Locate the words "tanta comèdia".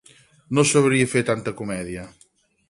1.27-2.09